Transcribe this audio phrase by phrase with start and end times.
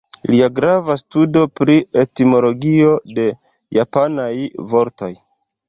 [0.29, 3.29] Lia grava studo pri etimologio de
[3.81, 4.29] japanaj
[4.77, 5.15] vortoj.